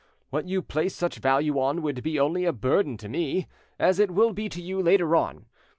[0.31, 3.45] What you place such value on would be only a burden to me,
[3.77, 5.45] as it will be to you later on.